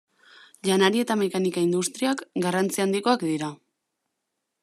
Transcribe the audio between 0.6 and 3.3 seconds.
Janari eta mekanika industriak garrantzi handikoak